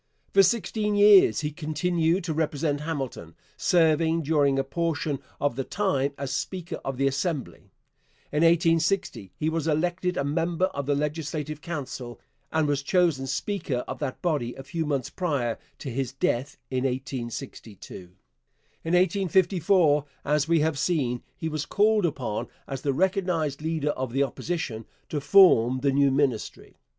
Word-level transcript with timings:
For 0.33 0.41
sixteen 0.41 0.95
years 0.95 1.41
he 1.41 1.51
continued 1.51 2.23
to 2.23 2.33
represent 2.33 2.81
Hamilton, 2.81 3.35
serving 3.55 4.23
during 4.23 4.57
a 4.57 4.63
portion 4.63 5.19
of 5.39 5.55
the 5.55 5.63
time 5.63 6.13
as 6.17 6.31
speaker 6.31 6.77
of 6.83 6.97
the 6.97 7.05
Assembly. 7.05 7.69
In 8.31 8.41
1860 8.41 9.31
he 9.37 9.47
was 9.47 9.67
elected 9.67 10.17
a 10.17 10.23
member 10.23 10.65
of 10.73 10.87
the 10.87 10.95
Legislative 10.95 11.61
Council, 11.61 12.19
and 12.51 12.67
was 12.67 12.81
chosen 12.81 13.27
speaker 13.27 13.83
of 13.87 13.99
that 13.99 14.23
body 14.23 14.55
a 14.55 14.63
few 14.63 14.87
months 14.87 15.11
prior 15.11 15.59
to 15.77 15.91
his 15.91 16.11
death 16.11 16.57
in 16.71 16.83
1862. 16.85 17.91
In 18.83 18.93
1854, 18.95 20.03
as 20.25 20.47
we 20.47 20.61
have 20.61 20.79
seen, 20.79 21.21
he 21.37 21.47
was 21.47 21.67
called 21.67 22.07
upon, 22.07 22.47
as 22.67 22.81
the 22.81 22.91
recognized 22.91 23.61
leader 23.61 23.91
of 23.91 24.13
the 24.13 24.23
Opposition, 24.23 24.87
to 25.09 25.21
form 25.21 25.81
the 25.81 25.91
new 25.91 26.09
Ministry. 26.09 26.79